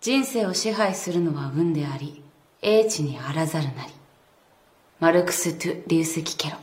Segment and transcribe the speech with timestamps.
[0.00, 2.22] 人生を支配するのは運であり、
[2.60, 3.92] 英知にあらざるなり。
[5.00, 6.56] マルクス・トゥ・リウス・キケロ。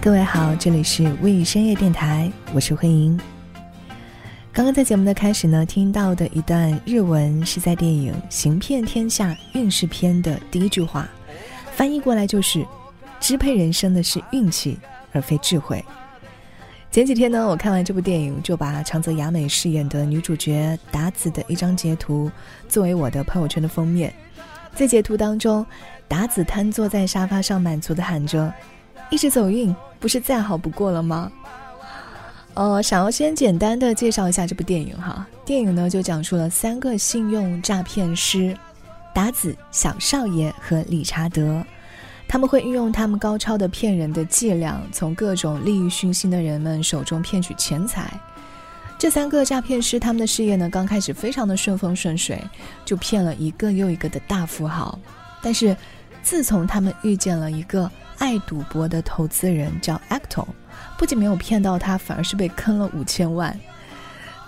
[0.00, 3.16] 各位好，这里是微深夜电台，我是慧莹。
[4.57, 11.07] 刚刚在节目的开始呢，听到的一段日文是在电影《行骗天下运势篇》的第一句话，
[11.73, 12.65] 翻译过来就是
[13.21, 14.75] ：“支配人生的是运气，
[15.11, 15.85] 而非智慧。”
[16.89, 22.31] 前几天呢，我看完这部电影，就把长泽雅美饰演的女主角达子的一张截图
[22.67, 24.11] 作为我的朋友圈的封面。
[24.73, 25.63] 在截图当中，
[26.07, 28.51] 达子瘫坐在沙发上，满足的喊着。
[29.11, 31.31] 一直走运不是再好不过了吗？
[32.57, 35.27] 呃，想要先简单的介绍一下这部电影哈。
[35.45, 38.57] 电影呢就讲述了三个信用诈骗师，
[39.13, 41.63] 达子、小少爷和理查德，
[42.27, 48.11] 他们会运用他们高超的骗人的伎俩，从各种利益熏心的人们手中骗取钱财。
[48.97, 52.43] 这三个诈骗师他们的事业呢刚开始非常的顺风顺水，
[52.83, 54.97] 就骗了一个又一个的大富豪。
[55.43, 55.77] 但是
[56.23, 57.87] 自从他们遇见了一个。
[58.19, 60.47] 爱赌博的投资人叫 Acton
[60.97, 63.57] 不仅没有骗到他，反而是被坑了五千万。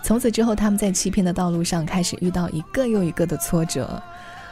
[0.03, 4.01] 从此之后，他们在欺骗的道路上开始遇到一个又一个的挫折，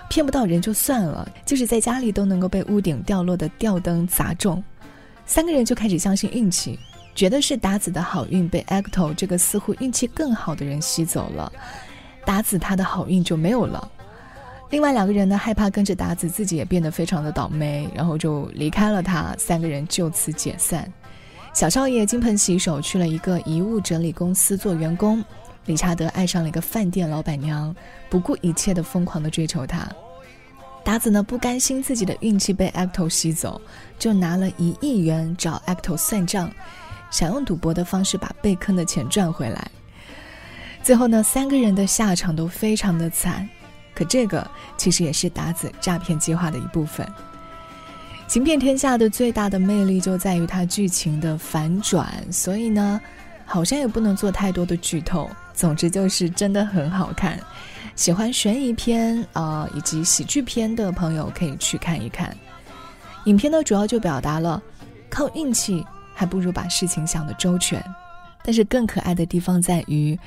[0.10, 4.64] 骗不到人就算了，就是在家里都能够被屋顶掉落的吊灯砸中。
[5.26, 6.78] 三个人就开始相信运气，
[7.16, 11.52] 觉得是达子的好运被 Acto 这个似乎运气更好的人吸走了，
[12.26, 13.92] 达子他的好运就没有了。
[14.70, 19.34] 另外两个人呢，害怕跟着达子，自己也变得非常的倒霉，然后就离开了他。
[19.38, 20.92] 三个人就此解散。
[21.58, 25.26] 小少爷金盆洗手去了一个遗物整理公司做员工。
[25.66, 27.76] 理查德爱上了一个饭店老板娘，
[28.12, 29.90] 不顾一切的疯狂的追求她。
[30.84, 33.60] 达子呢不甘心自己的运气被 Acto 吸走，
[33.98, 36.52] 就拿了一亿元找 Acto 算账，
[37.10, 39.72] 想用赌博的方式把被坑的钱赚回来。
[40.84, 43.50] 最后呢，三个人的下场都非常的惨。
[43.96, 44.48] 可这个
[44.78, 47.12] 其实也是达子诈骗计划的一部分。
[48.28, 53.00] 行骗天下的最大的魅力就在于它剧情的反转，所以呢，
[53.46, 55.30] 好像也不能做太多的剧透。
[55.54, 57.40] 总之就是真的很好看，
[57.96, 62.36] 喜欢悬疑片啊以及喜剧片的朋友可以去看一看。
[63.26, 64.62] 影片呢主要就表达了，
[65.10, 65.84] 靠运气
[66.14, 67.84] 还不如把事情想得周全。
[68.44, 70.20] 但是更可爱的地方在于，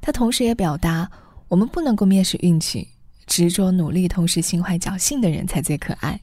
[0.00, 1.08] 它同时也表达
[1.48, 2.88] 我们不能够蔑视运气。
[3.26, 6.20] 执着努力，同时心怀侥幸的人才最可爱。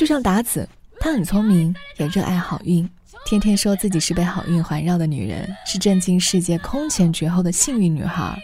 [0.00, 0.66] 就像达子，
[0.98, 2.88] 她很聪明，也热爱好运，
[3.26, 8.34] 天天说自己是被好运环绕的女人，是震惊世界空前绝后的幸运女孩。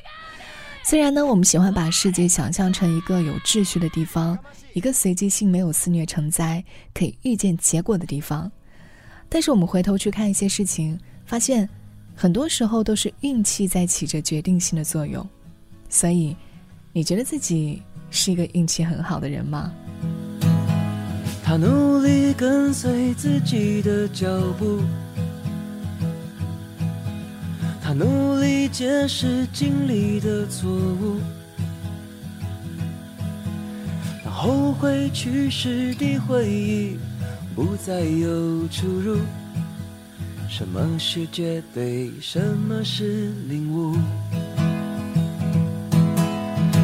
[0.84, 4.38] 虽然呢，我们喜欢把世界想象成一个有秩序的地方，
[4.74, 6.62] 一个随机性没有肆虐成灾，
[6.92, 8.52] 可以预见结果的地方，
[9.26, 11.66] 但是我们回头去看一些事情，发现
[12.14, 15.26] 很多时候都是运气在起着决定性的作用，
[15.88, 16.36] 所以。
[16.92, 19.70] 你觉得自己是一个运气很好的人吗？
[21.48, 24.26] 他努力跟随自己的脚
[24.58, 24.80] 步，
[27.80, 31.20] 他努力解释经历的错误，
[34.24, 36.98] 他后悔去时的回忆
[37.54, 39.18] 不再有出入。
[40.48, 42.10] 什么是绝对？
[42.20, 43.96] 什么是领悟？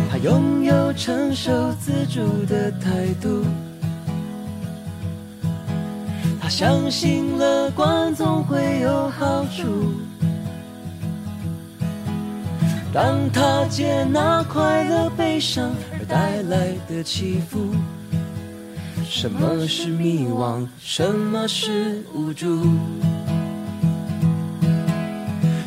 [0.09, 3.45] 他拥有承受自主的态度，
[6.55, 9.95] 相信乐观总会有好处。
[12.93, 17.75] 当他接纳快乐悲伤而带来的起伏，
[19.03, 20.69] 什么是迷惘？
[20.79, 22.67] 什么是无助？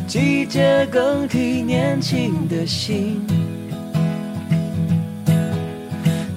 [0.06, 3.26] 季节更替，年轻的心。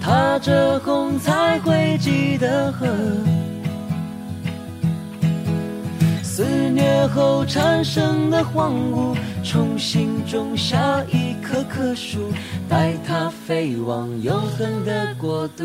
[0.01, 2.87] 踏着红彩汇集的河，
[7.09, 12.33] 后产生的荒芜，重新种下一棵棵树，
[12.69, 15.65] 带它飞往永恒的国度。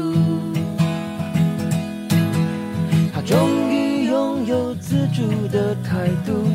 [3.13, 6.47] 他终于拥有自主的态度，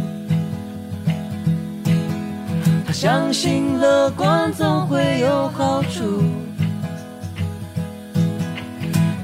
[2.86, 6.22] 他相信乐观总会有好处。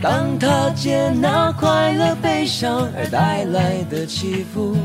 [0.00, 4.76] 当他接纳快乐、悲伤而带来的起伏，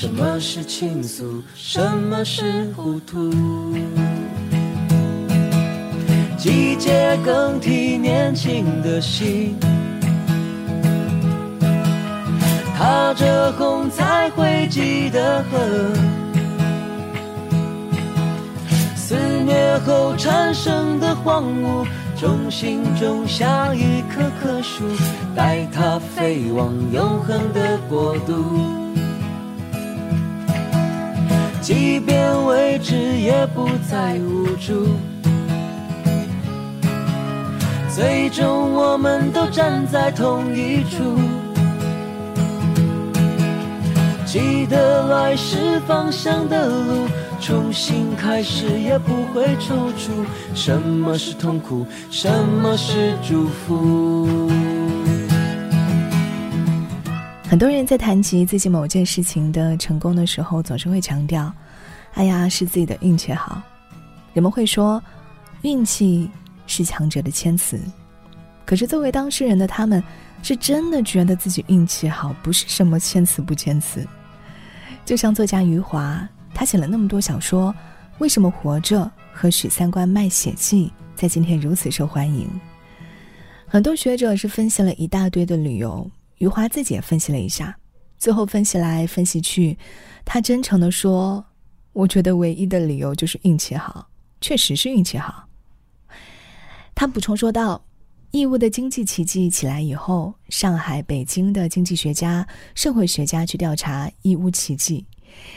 [0.00, 1.42] 什么是倾诉？
[1.54, 3.30] 什么是糊涂？
[6.38, 9.58] 季节更替年轻的心，
[12.78, 15.58] 踏着红彩绘记的河，
[18.96, 19.14] 肆
[19.44, 21.86] 虐后产生的荒芜。
[22.16, 24.82] 重新种下一棵棵树，
[25.36, 28.79] 带它飞往永恒的国度。
[31.70, 34.88] 即便未知，也不再无助。
[37.94, 41.14] 最终，我们都站在同一处。
[44.26, 47.06] 记得来时方向的路。
[47.40, 50.10] 重新开始也不会踌躇。
[50.56, 51.86] 什么是痛苦？
[52.10, 52.28] 什
[52.60, 54.49] 么是祝福？
[57.50, 61.52] 很多人在谈及自己某件事情的成功的时候，总是会强调
[62.14, 63.60] ：“哎呀，是自己的运气好。”
[64.32, 65.02] 人们会说，
[65.62, 66.30] 运气
[66.68, 67.76] 是强者的谦词。
[68.64, 70.00] 可是作为当事人的他们，
[70.44, 74.06] 是真的觉得自己运气好，不是什么谦词不谦词。
[75.04, 76.24] 就像作家余华。
[76.54, 77.74] 他写了那么多小说，
[78.18, 79.00] 为什么《活着》
[79.32, 80.86] 和《许三观卖血记》
[81.20, 82.48] 在今天如此受欢迎？
[83.66, 86.08] 很多学者是分析了一大堆的理由，
[86.40, 87.78] 余华自己也分析了一下，
[88.16, 89.76] 最后分析来分析去，
[90.24, 91.44] 他真诚的说
[91.92, 94.08] ：“我觉得唯一的理由就是运气好，
[94.40, 95.46] 确实是运气好。”
[96.96, 97.84] 他补充说道
[98.32, 105.04] ：“义乌的经济奇迹起来以后，上海、北京的经济学家、社会学家去调查义乌奇迹。”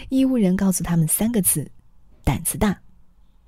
[0.10, 1.66] 义乌人告诉他们三个字
[2.26, 2.78] ：“胆子大，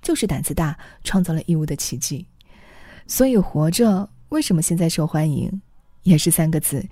[0.02, 2.26] 就是胆子大，创造了义乌的奇迹。”
[3.08, 5.62] 所以活着为什么现在受欢迎，
[6.06, 6.86] 也是三个字：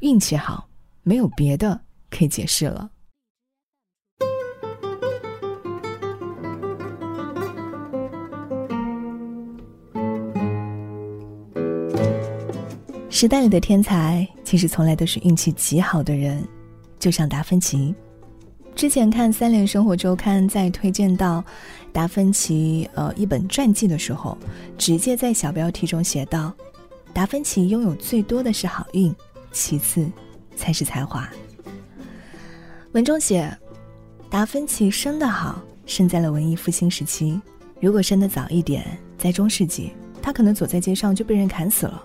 [0.00, 0.68] 运气好，
[1.02, 1.78] 没有别的
[2.08, 2.90] 可以解释了。
[13.10, 16.42] 时代里的天才，其实从来都是运气极好的人，
[16.98, 17.94] 就像达芬奇。
[18.74, 21.44] 之前看《三联生活周刊》在推荐到
[21.92, 24.38] 达芬奇呃一本传记的时候，
[24.78, 26.54] 直接在小标题中写道
[27.12, 29.14] ：“达芬奇拥有最多的是好运，
[29.52, 30.10] 其次
[30.56, 31.28] 才是才华。”
[32.92, 33.56] 文中写，
[34.28, 37.40] 达芬奇生得好，生在了文艺复兴时期。
[37.80, 38.84] 如果生得早一点，
[39.16, 42.02] 在中世纪，他可能走在街上就被人砍死了，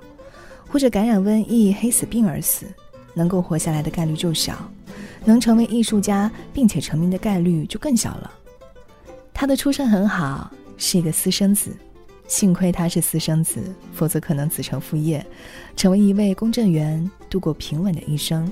[0.67, 2.65] 或者感染瘟疫、黑死病而死，
[3.13, 4.55] 能够活下来的概率就小。
[5.23, 8.31] 能成为艺术家并且成名的概率就更小了。
[9.33, 11.75] 他的出身很好，是一个私生子，
[12.27, 13.61] 幸亏他是私生子，
[13.93, 15.25] 否则可能子承父业，
[15.75, 18.51] 成为一位公证员，度过平稳的一生。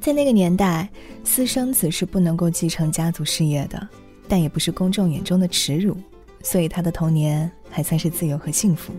[0.00, 0.88] 在那个年代，
[1.24, 3.88] 私生子是不能够继承家族事业的，
[4.28, 5.96] 但也不是公众眼中的耻辱，
[6.42, 8.92] 所以他的童年还算是自由和幸福。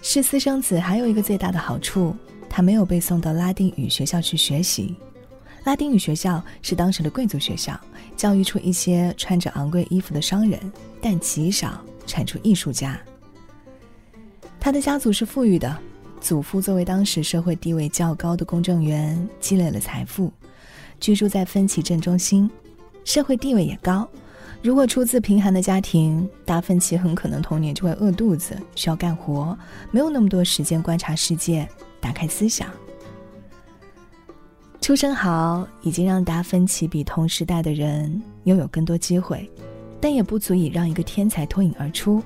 [0.00, 2.14] 是私生子还有一个最大的好处。
[2.50, 4.96] 他没有被送到拉丁语学校去学习，
[5.64, 7.78] 拉丁语学校是当时的贵族学校，
[8.16, 10.58] 教育出一些穿着昂贵衣服的商人，
[11.00, 12.98] 但极少产出艺术家。
[14.60, 15.78] 他的家族是富裕的，
[16.20, 20.32] 祖父作为当时社会地位较高的公证员，积累了财富，
[21.00, 22.50] 居住在芬奇镇中心，
[23.04, 24.08] 社会地位也高。
[24.60, 29.56] 如果出自贫寒的家庭，达芬奇很可能童年就会饿肚子，需要干活，
[29.92, 31.66] 没有那么多时间观察世界。
[32.00, 32.68] 打开思想，
[34.80, 39.48] 出身好已经让达芬奇比同时代的人拥有更多机会，
[40.00, 42.22] 但也不足以让一个天才脱颖而出。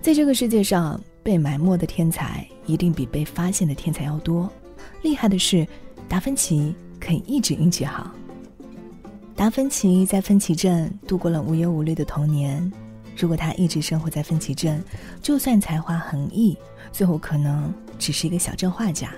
[0.00, 4.50] 在这个世界上，被埋没的天才一定比被发现的天才要多。
[5.02, 5.66] 厉害的是，
[6.08, 8.10] 达芬奇可以一直运气好。
[9.34, 12.70] 达芬奇在芬奇镇度过了无忧无虑的童年。
[13.16, 14.82] 如果他一直生活在芬奇镇，
[15.22, 16.56] 就算才华横溢，
[16.92, 19.10] 最后可能只是一个小镇画家。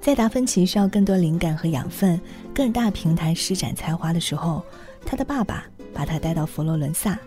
[0.00, 2.20] 在达芬奇需要更多灵感和养分、
[2.54, 4.64] 更大平台施展才华的时候，
[5.04, 7.18] 他的爸爸把他带到佛罗伦萨。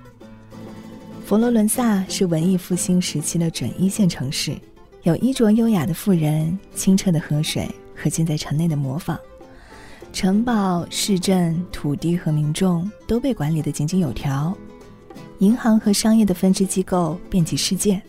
[1.25, 4.55] 佛罗伦萨是文艺复兴时期的准一线城市，
[5.03, 9.19] 有衣着优雅的富人、清澈的河水和建在城内的磨坊，
[10.13, 14.55] 城堡、市镇、土地和民众都被管理得井井有条。
[15.39, 18.01] 银行和商业的分支机构遍及世界，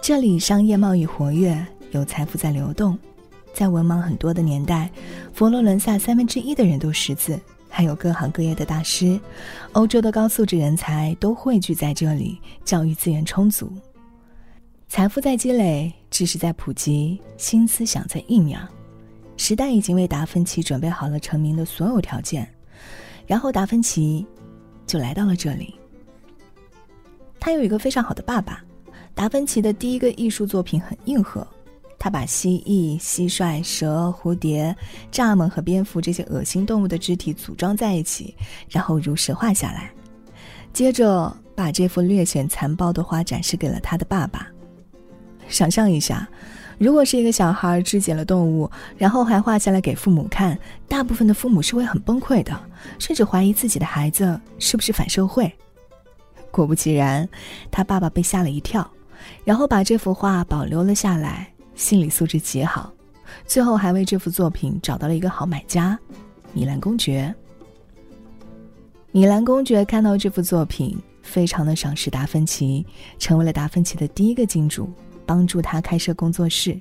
[0.00, 2.98] 这里商业贸易活跃，有财富在流动。
[3.54, 4.90] 在文盲很多的年代，
[5.32, 7.38] 佛罗伦萨三分之一的人都识字，
[7.68, 9.20] 还有各行各业的大师。
[9.72, 13.72] 欧洲的高素质人才都汇聚在这里，教育资源充足，
[14.88, 18.66] 财富在积累，知识在普及，新思想在酝酿。
[19.36, 22.48] 时代已经为达芬奇准备好了成名的所有条件，
[23.26, 24.26] 然后达芬奇
[24.86, 25.74] 就来到了这里。
[27.38, 28.64] 他有一个非常好的爸爸。
[29.14, 31.44] 达芬奇的第一个艺术作品很硬核，
[31.98, 34.74] 他把蜥蜴、蟋蟀、蛇、蝴蝶、
[35.10, 38.34] 蚱蜢和蝙蝠这些恶心动物的肢体组装在一起，
[38.68, 39.90] 然后如实画下来。
[40.72, 44.46] 接着把这幅略显残暴的画展示给了他的爸爸。
[45.48, 46.28] 想象一下，
[46.78, 52.56] 如果是一个小孩肢解了动物，然后还画下来给父母看，大部分的父母是会很崩溃的，
[52.98, 55.52] 甚至怀疑自己的孩子是不是反社会。
[56.50, 57.28] 果不其然，
[57.70, 58.88] 他爸爸被吓了一跳，
[59.44, 62.92] 然后把这幅画保留了下来，心理素质极好，
[63.46, 65.96] 最后还为这幅作品找到了一个好买家——
[66.52, 67.32] 米兰公爵。
[69.12, 72.84] 米兰公爵看到这幅作品，非常的赏识达芬奇，
[73.16, 74.92] 成为了达芬奇的第一个金主，
[75.24, 76.76] 帮助他开设工作室，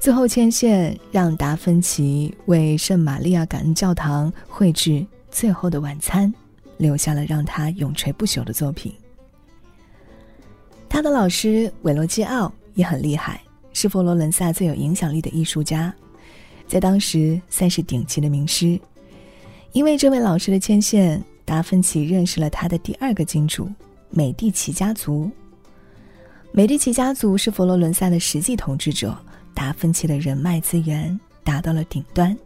[0.00, 4.90] 最后牵线让达芬奇为圣玛利亚感恩教堂绘制
[5.30, 6.28] 《最后的晚餐》，
[6.76, 8.92] 留下了让他永垂不朽的作品。
[10.88, 13.40] 他的老师韦罗基奥也很厉害，
[13.78, 15.94] 是佛罗伦萨最有影响力的艺术家，
[16.66, 18.80] 在当时算是顶级的名师。
[19.72, 21.22] 因为这位老师的牵线。
[21.44, 23.66] 达芬奇认识了他的第二个金主——
[24.12, 25.30] 美第奇家族。
[26.52, 29.16] 美第奇家族是佛罗伦萨的实际统治者，
[29.54, 32.36] 达芬奇的人脉资源达到了顶端。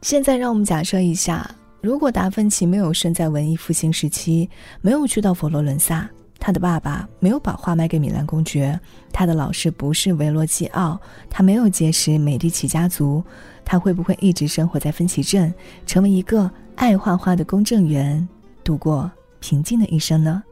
[0.00, 4.48] 现在，让我们假设一下，如果达芬奇没有生在文艺复兴时期，
[4.80, 6.08] 没有去到佛罗伦萨，
[6.46, 8.78] 他的爸爸没有把画卖给米兰公爵，
[9.10, 13.24] 他的老师不是维罗基奥，他没有结识美第奇家族，
[13.64, 15.54] 他会不会一直生活在芬奇镇，
[15.86, 16.50] 成为一个？
[16.76, 18.28] 爱画画的公证员，
[18.62, 19.10] 度过
[19.40, 20.44] 平静的一生呢？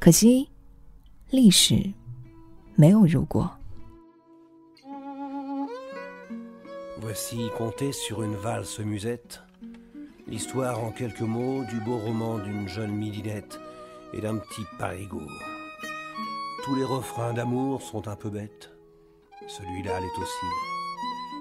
[0.00, 0.48] 可惜，
[1.30, 1.92] 历史
[2.74, 3.48] 没有如果。
[7.00, 9.38] Voici conter sur une valse musette
[10.26, 13.56] l'histoire en quelques mots du beau roman d'une jeune midinette
[14.12, 15.28] et d'un petit parigot.
[16.64, 18.70] Tous les refrains d'amour sont un peu bêtes,
[19.46, 20.46] celui-là l'est aussi.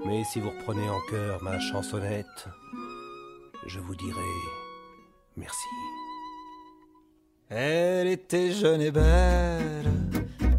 [0.06, 2.48] Mais si vous reprenez en cœur ma chansonnette,
[3.66, 4.22] je vous dirai
[5.36, 5.68] merci.
[7.50, 9.92] Elle était jeune et belle,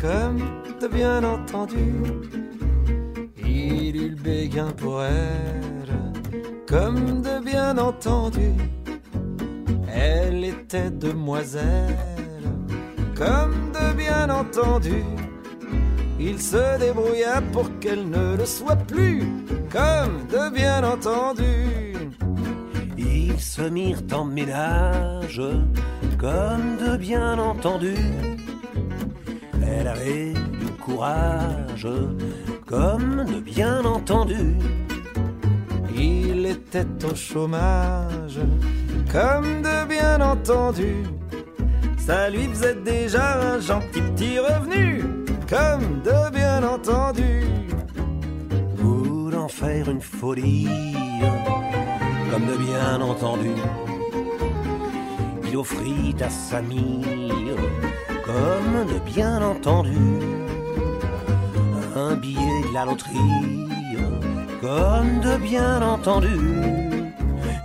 [0.01, 2.03] comme de bien entendu.
[3.37, 6.13] Il eut le pour elle,
[6.67, 8.53] comme de bien entendu.
[10.61, 11.97] Était demoiselle,
[13.17, 15.03] comme de bien entendu.
[16.21, 19.23] Il se débrouilla pour qu'elle ne le soit plus,
[19.71, 21.89] comme de bien entendu
[22.99, 25.41] ils se mirent en ménage,
[26.19, 27.95] comme de bien entendu.
[29.65, 31.89] Elle avait du courage,
[32.67, 34.57] comme de bien entendu.
[35.97, 38.41] Il était au chômage,
[39.13, 41.05] comme de bien entendu.
[41.99, 45.05] Ça lui faisait déjà un gentil petit revenu,
[45.49, 47.45] comme de bien entendu.
[48.77, 50.69] Voulant faire une folie
[52.31, 53.51] comme de bien entendu.
[55.45, 57.57] Il offrit à sa mire,
[58.25, 59.99] comme de bien entendu,
[61.97, 63.67] un billet de la loterie,
[64.61, 66.98] comme de bien entendu.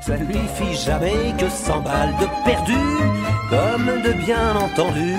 [0.06, 2.84] Ça ne lui fit jamais que cent balles de perdu,
[3.50, 5.16] comme de bien entendu.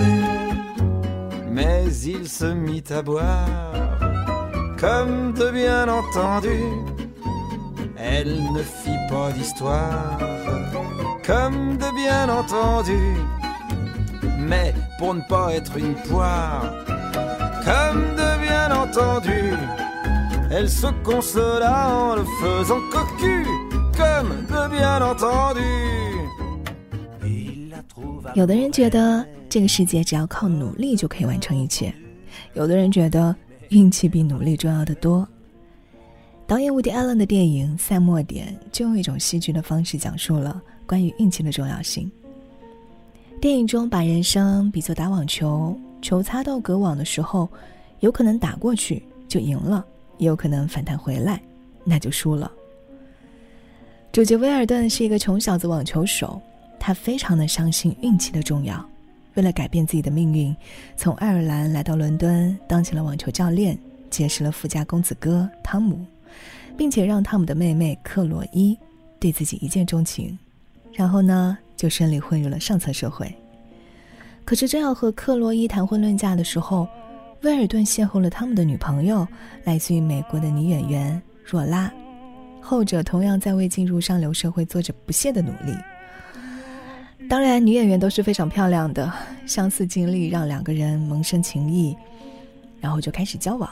[1.50, 3.72] Mais il se mit à boire,
[4.78, 6.60] comme de bien entendu
[8.06, 10.18] elle ne fit pas d'histoire,
[11.26, 12.98] comme de bien entendu.
[14.38, 16.64] Mais pour ne pas être une poire,
[17.64, 19.54] comme de bien entendu,
[20.50, 23.46] elle se consola en le faisant cocu,
[23.96, 24.43] comme.
[28.34, 31.94] 有的人觉得这个世界只要靠努力就可以完成一切，
[32.54, 33.34] 有的人觉得
[33.68, 35.26] 运气比努力重要的多。
[36.46, 42.10] 导演伍迪·艾伦的电影《赛末点》就用一种戏剧的方式讲述了关于运气的重要性。
[43.40, 47.48] 电影中把人生比作打网球，球擦到隔网的时候，
[48.00, 49.84] 有可能打过去就赢了，
[50.18, 51.40] 也有可能反弹回来，
[51.84, 52.50] 那就输了。
[54.14, 56.40] 主角威尔顿是一个穷小子网球手，
[56.78, 58.88] 他非常的相信运气的重要，
[59.34, 60.54] 为了改变自己的命运，
[60.96, 63.76] 从爱尔兰来到伦敦当起了网球教练，
[64.10, 66.06] 结识了富家公子哥汤姆。
[66.76, 68.78] 并且让汤姆的妹妹克洛伊
[69.18, 70.38] 对自己一见钟情，
[70.92, 73.34] 然后呢，就顺利混入了上层社会。
[74.44, 76.86] 可是正要和克洛伊谈婚论嫁的时候，
[77.42, 79.26] 威尔顿邂逅了汤姆的女朋友，
[79.64, 81.92] 来自于美国的女演员若拉，
[82.64, 85.76] 后者同样在为进入上流社会做着不懈的努力。
[87.28, 89.12] 当然，女演员都是非常漂亮的，
[89.46, 91.96] 相似经历让两个人萌生情谊，
[92.80, 93.70] 然后就开始交往。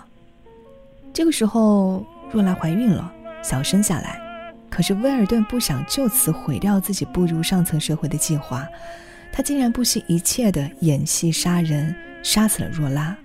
[1.12, 4.20] 这个时候，若拉怀孕了，想要生下来，
[4.70, 8.66] 可是威尔顿不想就此毁掉自己步入上层社会的计划，
[9.32, 13.16] 他竟然不惜一切的演戏杀人，杀死了若拉。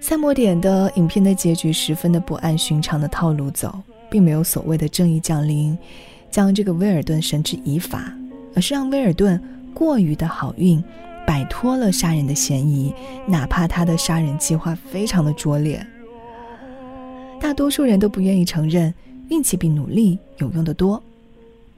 [0.00, 3.78] 赛末点的影片的结局十分的不按寻常的套路走，
[4.10, 5.76] 并没有所谓的正义降临。
[6.30, 8.12] 将这个威尔顿绳之以法，
[8.54, 9.40] 而是让威尔顿
[9.74, 10.82] 过于的好运，
[11.26, 12.94] 摆脱了杀人的嫌疑，
[13.26, 15.84] 哪怕他的杀人计划非常的拙劣。
[17.40, 18.92] 大多数人都不愿意承认
[19.28, 21.02] 运气比努力有用的多，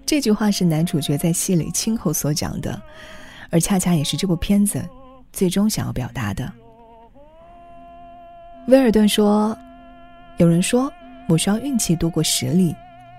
[0.04, 2.80] 这句话是男主角在戏里亲口所讲的，
[3.50, 4.82] 而恰恰也是这部片子
[5.32, 6.52] 最终想要表达的。
[8.66, 9.56] 威尔顿说
[10.38, 10.92] ：“有人说
[11.28, 12.74] 我需要运气多过实力。”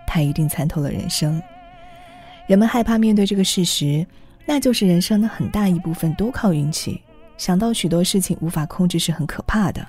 [0.08, 1.42] 他一定参透了人生。
[2.46, 4.06] 人们害怕面对这个事实，
[4.46, 7.02] 那就是人生的很大一部分都靠运气。
[7.38, 9.86] 想到许多事情无法控制是很可怕的。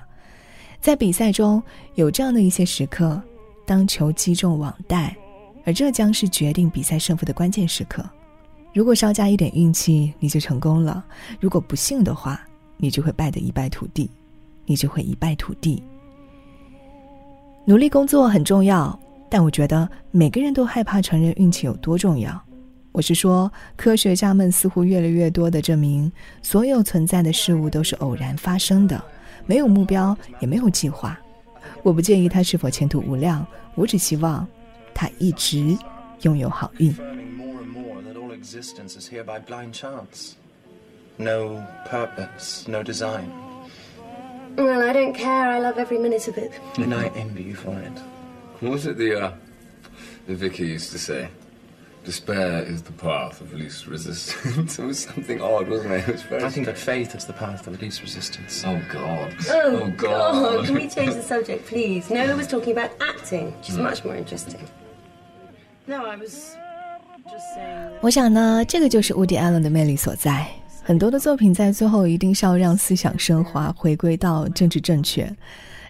[0.81, 1.61] 在比赛中
[1.93, 3.21] 有这样的一些时刻，
[3.65, 5.15] 当球击中网袋，
[5.63, 8.03] 而这将是决定比赛胜负的关键时刻。
[8.73, 11.03] 如果稍加一点运气，你就成功了；
[11.39, 12.41] 如果不幸的话，
[12.77, 14.09] 你就会败得一败涂地，
[14.65, 15.81] 你就会一败涂地。
[17.65, 18.97] 努力工作很重要。
[19.27, 22.41] 但我觉得每个人都害怕承认运气有多重要。
[22.91, 26.09] 我是说，科学家们似乎越来越多的证明，
[26.41, 29.03] 所有存在的事物都是偶然发生的，
[29.45, 31.19] 没有目标，也没有计划。
[31.81, 34.47] 我不介意他是否前途无量，我只希望
[34.93, 35.75] 他一直
[36.21, 36.95] 拥有好运。
[41.17, 43.44] No purpose, no design.
[44.56, 45.48] Well, I don't care.
[45.48, 46.52] I love every minute of it.
[46.76, 47.92] And I envy you for it.
[48.60, 49.32] What was it the, uh,
[50.26, 51.28] the vicar used to say?
[52.04, 54.78] Despair is the path of least resistance.
[54.78, 56.08] it was something odd, wasn't it?
[56.08, 56.42] It was very.
[56.42, 58.64] I think that faith is the path of least resistance.
[58.66, 59.34] Oh God.
[59.50, 60.32] Oh, oh God.
[60.32, 60.66] God.
[60.66, 62.08] Can we change the subject, please?
[62.10, 64.66] No, I was talking about acting, which is much more interesting.
[65.86, 66.56] No, I was
[67.30, 67.90] just saying.
[68.00, 70.46] 我想呢，这个就是 Woody Allen 的魅力所在。
[70.87, 75.35] 很多的作品在最后一定是要让思想升华，回归到政治正确。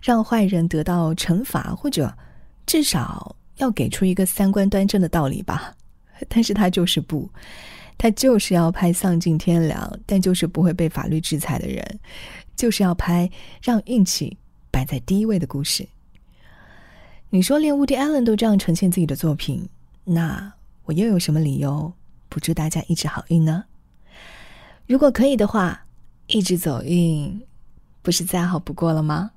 [0.01, 2.15] 让坏人得到惩罚，或者
[2.65, 5.75] 至少要给出一个三观端正的道理吧。
[6.29, 7.29] 但是他就是不，
[7.97, 11.83] 他就是要拍丧尽天良，但就是不会被法律制裁的人，
[12.55, 13.29] 就是要拍
[13.61, 14.37] 让运气
[14.71, 15.85] 摆在第一位的故事。
[17.29, 19.67] 你说连 Woody Allen 都这样呈现自己的作品，
[20.05, 20.53] 那
[20.85, 21.91] 我又有什么理由
[22.29, 23.65] 不祝大家一直好运呢？
[24.87, 25.87] 如果可以的话，
[26.27, 27.41] 一直走运，
[28.03, 29.31] 不是再好不过了吗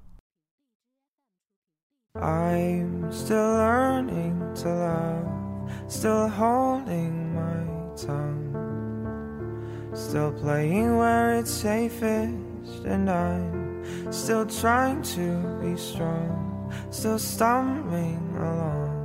[2.14, 5.24] ？I'm still learning to love,
[5.88, 7.64] still holding my
[7.96, 8.52] tongue,
[9.94, 13.82] still playing where it's safest, and I'm
[14.12, 18.97] still trying to be strong, still stumbling along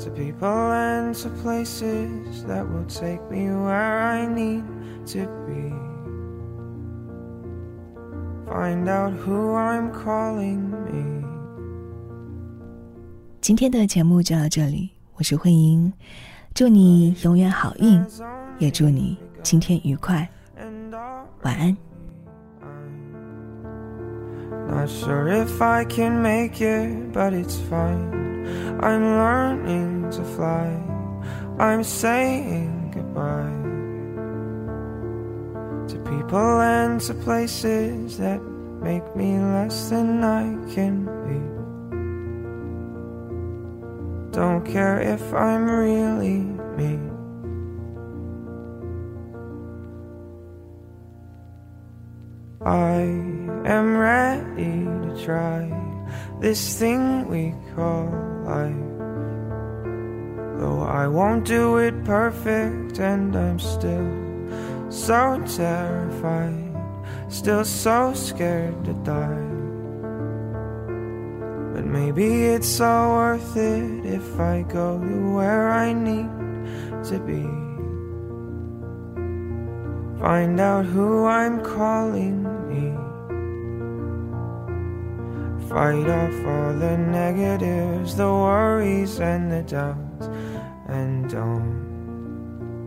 [0.00, 4.64] to people and to places that will take me where I need
[5.12, 5.72] to be.
[8.46, 11.24] Find out who I'm calling me。
[13.40, 15.92] 今天的节目就到这里，我是慧英，
[16.54, 18.04] 祝你永远好运，
[18.58, 20.28] 也祝你今天愉快，
[21.42, 21.76] 晚安。
[24.68, 28.19] Not sure if I can make it, but it's fine.
[28.81, 30.69] I'm learning to fly.
[31.59, 33.61] I'm saying goodbye
[35.89, 38.41] to people and to places that
[38.81, 41.39] make me less than I can be.
[44.31, 46.39] Don't care if I'm really
[46.77, 46.99] me.
[52.65, 53.01] I
[53.65, 55.90] am ready to try
[56.39, 58.05] this thing we call
[58.45, 58.91] life.
[60.59, 64.11] Though I won't do it perfect, and I'm still
[64.89, 66.75] so terrified,
[67.29, 69.47] still so scared to die.
[71.73, 76.29] But maybe it's all worth it if I go to where I need
[77.05, 77.47] to be.
[80.19, 82.40] Find out who I'm calling
[85.71, 90.27] Fight off all the negatives, the worries, and the doubts.
[90.87, 92.77] And don't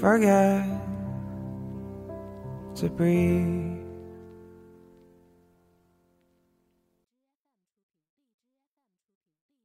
[0.00, 0.64] forget
[2.76, 3.77] to breathe.